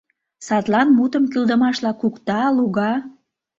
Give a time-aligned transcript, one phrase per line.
[0.47, 2.93] Садлан мутым кӱлдымашла кукта, луга.